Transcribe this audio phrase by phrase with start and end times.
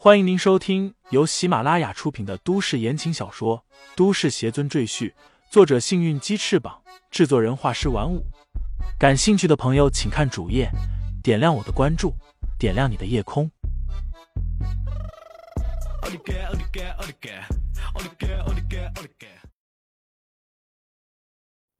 [0.00, 3.64] 欢迎您收听由喜马拉雅出品的都市言情小说
[3.96, 5.10] 《都市邪尊赘婿》，
[5.50, 8.24] 作者：幸运鸡翅膀，制作人：画师玩五。
[8.96, 10.70] 感兴趣的朋友，请看主页，
[11.20, 12.14] 点亮我的关注，
[12.60, 13.50] 点亮你的夜空。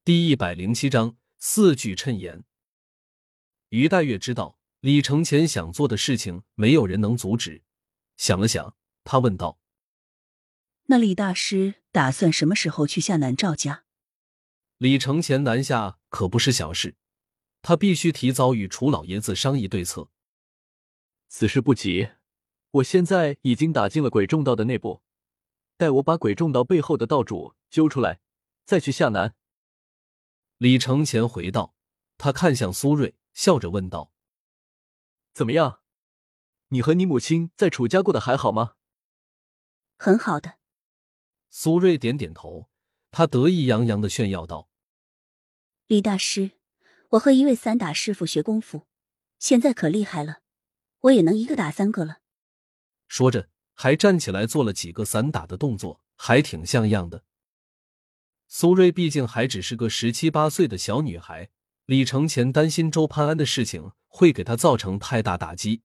[0.04, 2.42] 第一百零七章四句谶言。
[3.68, 7.62] 于黛月知道李承前想做的事情，没有人能阻止。
[8.18, 9.58] 想了想，他问道
[10.86, 13.84] ：“那李大师打算什么时候去下南赵家？”
[14.76, 16.96] 李承前南下可不是小事，
[17.62, 20.10] 他必须提早与楚老爷子商议对策。
[21.28, 22.10] 此事不急，
[22.72, 25.02] 我现在已经打进了鬼众道的内部，
[25.76, 28.20] 待我把鬼众道背后的道主揪出来，
[28.64, 29.36] 再去下南。
[30.58, 31.76] 李承前回道，
[32.16, 34.12] 他看向苏瑞，笑着问道
[35.32, 35.80] ：“怎么样？”
[36.68, 38.74] 你和你母亲在楚家过得还好吗？
[39.96, 40.58] 很好的。
[41.48, 42.68] 苏瑞点点头，
[43.10, 44.68] 他得意洋洋的炫耀道
[45.88, 46.52] ：“李大师，
[47.10, 48.86] 我和一位散打师傅学功夫，
[49.38, 50.40] 现在可厉害了，
[51.00, 52.18] 我也能一个打三个了。”
[53.08, 57.24] 说着，还站起来做了几个散打的动作，还挺像样的。
[58.46, 61.48] 苏瑞毕竟还只是个十七八岁的小女孩，
[61.86, 65.82] 李承前担心周潘安的事情会给她造成太大打击。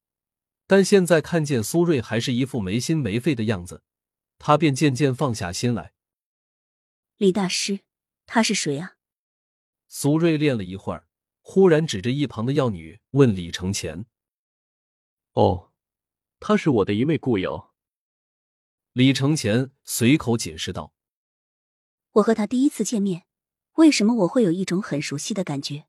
[0.74, 3.84] 但现在看见苏瑞还是一副没心没肺的样子，
[4.40, 5.94] 他便渐渐放下心来。
[7.18, 7.82] 李大师，
[8.26, 8.96] 他是谁啊？
[9.88, 11.08] 苏瑞练了一会儿，
[11.42, 14.08] 忽然指着一旁的药女问李承前
[15.34, 15.72] ：“哦，
[16.40, 17.70] 他是我的一位故友。”
[18.94, 20.92] 李承前随口解释道
[22.14, 23.28] ：“我和他第一次见面，
[23.74, 25.86] 为什么我会有一种很熟悉的感觉？”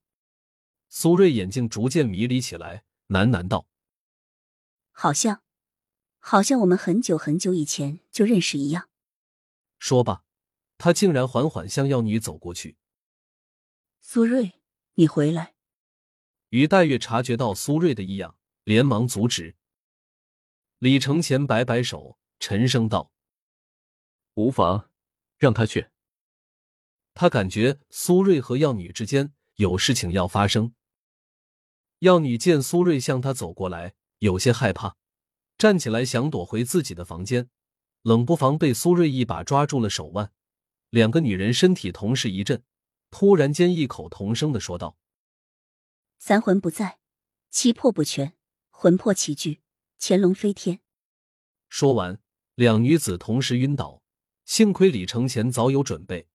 [0.90, 3.66] 苏瑞眼睛逐渐迷离起来，喃喃道。
[4.96, 5.42] 好像，
[6.20, 8.88] 好像我们很久很久以前就认识一样。
[9.78, 10.24] 说罢，
[10.78, 12.78] 他竟然缓缓向药女走过去。
[14.00, 14.62] 苏瑞，
[14.94, 15.56] 你回来。
[16.50, 19.56] 于黛月察觉到苏瑞的异样，连忙阻止。
[20.78, 23.12] 李承前摆摆手，沉声道
[24.34, 24.88] ：“无妨，
[25.36, 25.88] 让他去。”
[27.14, 30.72] 他感觉苏瑞和药女之间有事情要发生。
[31.98, 33.96] 药女见苏瑞向他走过来。
[34.24, 34.96] 有些害怕，
[35.58, 37.50] 站起来想躲回自己的房间，
[38.00, 40.32] 冷不防被苏瑞一把抓住了手腕。
[40.88, 42.62] 两个女人身体同时一震，
[43.10, 44.96] 突然间异口同声的说道
[46.18, 47.00] ：“三魂不在，
[47.50, 48.32] 七魄不全，
[48.70, 49.60] 魂魄齐聚，
[49.98, 50.80] 潜龙飞天。”
[51.68, 52.18] 说完，
[52.54, 54.02] 两女子同时晕倒。
[54.46, 56.28] 幸亏李承前早有准备，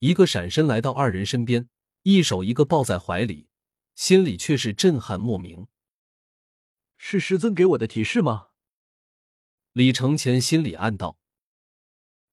[0.00, 1.68] 一个闪身来到二人身边，
[2.02, 3.48] 一手一个抱在怀里，
[3.94, 5.68] 心里却是震撼莫名。
[6.98, 8.48] 是师尊给我的提示吗？
[9.72, 11.18] 李承前心里暗道：“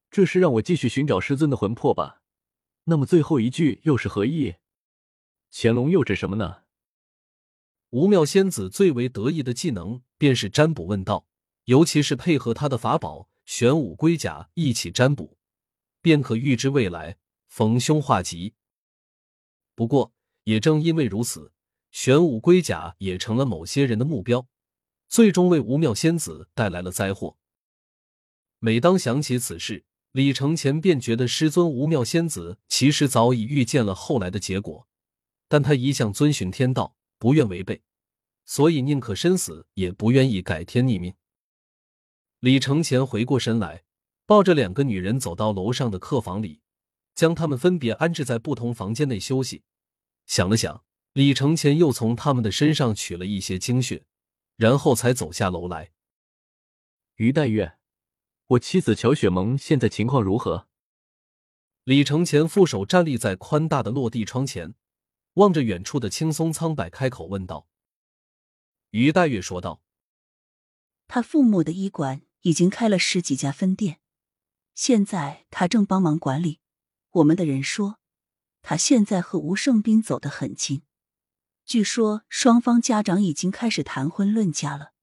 [0.10, 2.24] 这是让我继续寻找师尊的魂魄吧？
[2.86, 4.56] 那么最后一句又是何意？
[5.52, 6.64] 乾隆又指什么呢？”
[7.92, 11.28] 吴妙仙子最为得意的技能便是占卜问道，
[11.66, 15.38] 尤其是配合他的法宝玄武龟甲一起占卜，
[16.02, 18.56] 便可预知未来，逢凶化吉。
[19.76, 21.54] 不过，也正因为如此，
[21.92, 24.48] 玄武龟甲也成了某些人的目标。
[25.08, 27.38] 最终为吴妙仙子带来了灾祸。
[28.60, 34.88] 每当想起此事，李承前便觉得师尊吴妙仙子其实早已预见了后来的结果，
[35.48, 37.82] 但他一向遵循天道，不愿违背，
[38.46, 41.14] 所以宁可身死，也不愿意改天逆命。
[42.40, 43.84] 李承前回过神来，
[44.26, 46.62] 抱着两个女人走到楼上的客房里，
[47.14, 49.64] 将她们分别安置在不同房间内休息。
[50.26, 50.84] 想了想，
[51.14, 54.06] 李承前又从她们的身上取了一些精血。
[54.56, 55.92] 然后才走下楼来。
[57.16, 57.78] 于黛月，
[58.48, 60.68] 我妻子乔雪萌现在情况如何？
[61.84, 64.74] 李承前负手站立在宽大的落地窗前，
[65.34, 67.68] 望着远处的青松苍柏，开口问道。
[68.90, 69.82] 于黛月说道
[71.08, 74.00] ：“他父母的医馆已经开了十几家分店，
[74.74, 76.60] 现在他正帮忙管理。
[77.12, 78.00] 我们的人说，
[78.62, 80.82] 他现在和吴胜斌走得很近。”
[81.66, 84.94] 据说双方家长已经开始谈婚论嫁了。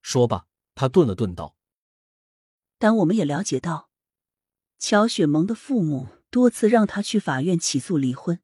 [0.00, 1.56] 说罢，他顿了顿道
[2.78, 3.90] ：“但我们也了解到，
[4.78, 8.40] 乔雪萌的父母多次让他去法院起诉离婚，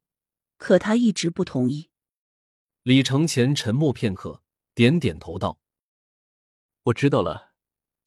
[0.57, 1.89] 可他一直不同意。”
[2.83, 4.41] 李承前沉默片刻，
[4.73, 5.59] 点点头道
[6.83, 7.53] ：“我知道了，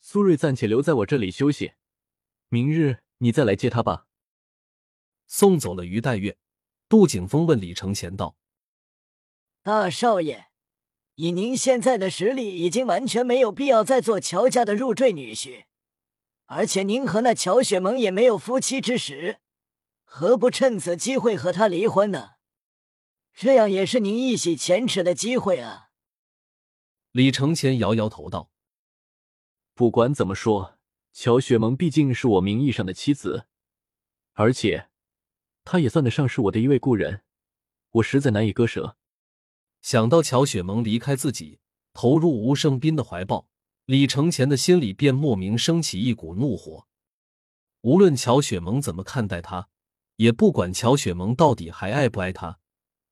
[0.00, 1.72] 苏瑞暂且留在我这里休息，
[2.48, 4.06] 明日你再来接他吧。”
[5.26, 6.38] 送走了于黛月，
[6.88, 8.36] 杜景峰问李承前道。
[9.64, 10.46] 大少爷，
[11.14, 15.66] 以您现在的实力，已经完全没有必要再做乔家的入赘女婿。
[16.46, 19.38] 而且您和那乔雪萌也没有夫妻之实，
[20.02, 22.30] 何不趁此机会和他离婚呢？
[23.32, 25.90] 这样也是您一洗前耻的机会啊！
[27.12, 28.50] 李承前摇摇头道
[29.74, 30.76] ：“不管怎么说，
[31.12, 33.46] 乔雪萌毕竟是我名义上的妻子，
[34.32, 34.88] 而且
[35.64, 37.22] 她也算得上是我的一位故人，
[37.92, 38.96] 我实在难以割舍。”
[39.82, 41.58] 想到乔雪萌离开自己，
[41.92, 43.48] 投入吴胜斌的怀抱，
[43.84, 46.86] 李承前的心里便莫名升起一股怒火。
[47.82, 49.68] 无论乔雪萌怎么看待他，
[50.16, 52.60] 也不管乔雪萌到底还爱不爱他。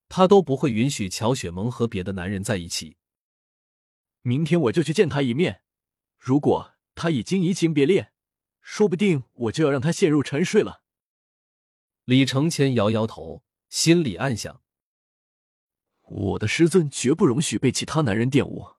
[0.08, 2.96] 他都不会允许乔雪萌和别的男人在一起。
[4.22, 5.62] 明天我就去见他一面。
[6.18, 8.12] 如果他已经移情别恋，
[8.60, 10.82] 说不定我就要让他陷入沉睡了。
[12.04, 14.62] 李承前摇摇头，心里暗想：
[16.10, 18.74] 我的师尊绝不容许被其他男人玷污，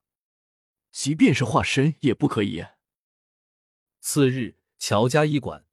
[0.91, 2.65] 即便是化身也不可以。
[4.01, 5.65] 次日，乔家医馆，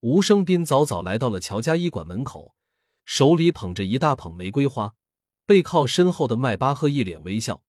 [0.00, 2.56] 吴生斌早早来到了乔家医馆门口。
[3.04, 4.94] 手里捧着一大捧玫瑰花，
[5.44, 7.64] 背靠身后的迈巴赫一脸微笑。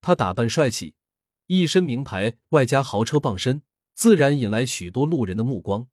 [0.00, 0.94] 他打扮帅气，
[1.46, 3.62] 一身名牌外加豪车傍身，
[3.92, 5.88] 自然引来许多路人的目光。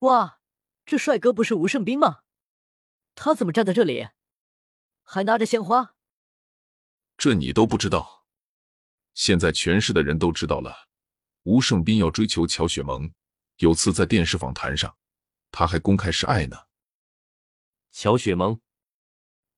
[0.00, 0.40] 哇，
[0.84, 2.20] 这帅哥不是吴胜斌吗？
[3.14, 4.08] 他怎么站在这里，
[5.08, 5.94] 还拿着鲜花？
[7.16, 8.26] 这你都不知道？
[9.14, 10.88] 现在全市的人都知道了，
[11.44, 13.10] 吴胜斌要追求乔雪萌。
[13.58, 14.98] 有次在电视访谈上，
[15.50, 16.56] 他还公开示爱呢。
[17.92, 18.60] 乔雪萌，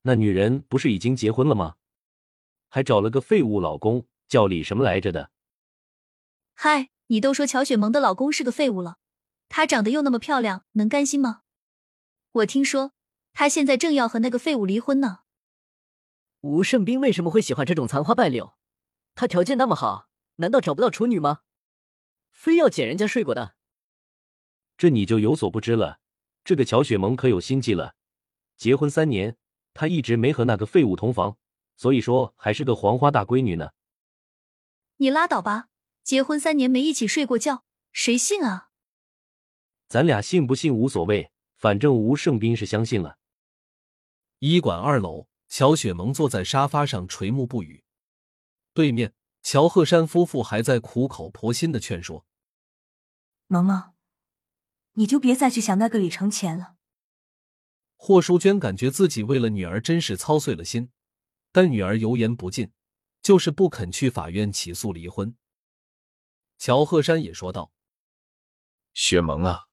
[0.03, 1.77] 那女人不是已经结婚了吗？
[2.69, 5.31] 还找了个废物老公，叫李什么来着的？
[6.55, 8.99] 嗨，你都说乔雪萌的老公是个废物了，
[9.49, 11.41] 她长得又那么漂亮，能甘心吗？
[12.31, 12.93] 我听说
[13.33, 15.21] 她现在正要和那个废物离婚呢。
[16.41, 18.55] 吴胜斌为什么会喜欢这种残花败柳？
[19.17, 21.41] 他条件那么好，难道找不到处女吗？
[22.31, 23.57] 非要捡人家睡过的？
[24.77, 25.99] 这你就有所不知了。
[26.45, 27.97] 这个乔雪萌可有心计了。
[28.57, 29.37] 结婚三年，
[29.75, 31.37] 她一直没和那个废物同房，
[31.77, 33.71] 所以说还是个黄花大闺女呢。
[34.99, 35.69] 你拉倒吧，
[36.03, 38.71] 结婚三年没一起睡过觉，谁信啊？
[39.89, 43.19] 咱俩信不信无所谓，反正吴胜斌是相信了。
[44.39, 47.83] 医馆二楼，乔雪萌坐在沙发上垂目不语，
[48.75, 52.27] 对面乔鹤山夫妇还在苦口婆心的劝说
[53.49, 53.95] ：“萌萌，
[54.93, 56.77] 你就别再去想那个李承前了。”
[57.97, 60.91] 霍淑娟感觉自己为了女儿真是操碎了心，
[61.51, 62.71] 但女儿油盐不进，
[63.23, 65.35] 就是不肯去法院起诉离婚。
[66.59, 67.73] 乔鹤山也说道
[68.95, 69.69] ：“雪萌啊，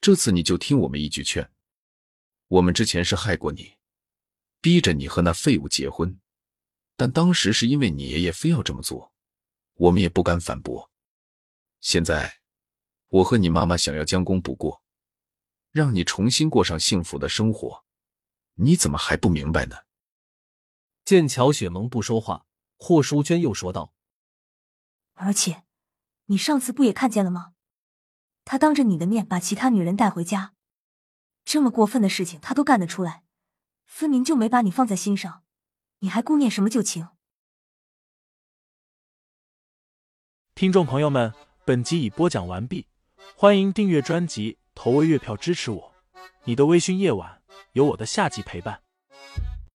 [0.00, 1.52] 这次你就听我们一句劝。
[2.48, 3.76] 我们之前是害过你，
[4.62, 6.18] 逼着你和那废物结婚，
[6.96, 9.12] 但当时是因为你爷爷非要这么做，
[9.74, 10.90] 我们也不敢反驳。
[11.80, 12.40] 现在，
[13.08, 14.80] 我和你妈妈想要将功补过。”
[15.72, 17.86] 让你重新过上幸福的生活，
[18.56, 19.76] 你怎么还不明白呢？
[21.02, 22.44] 见乔雪萌不说话，
[22.76, 23.94] 霍淑娟又说道
[25.14, 25.64] ：“而且，
[26.26, 27.54] 你上次不也看见了吗？
[28.44, 30.52] 他当着你的面把其他女人带回家，
[31.42, 33.21] 这么过分的事情他都干得出来，
[33.94, 35.42] 分明就没把你放在心上，
[35.98, 37.10] 你还顾念什么旧情？”
[40.56, 41.34] 听众朋友们，
[41.66, 42.86] 本集已播讲完毕，
[43.36, 44.58] 欢迎订阅专辑。
[44.74, 45.94] 投喂月票支持我，
[46.44, 48.82] 你的微醺夜晚有我的下集陪伴。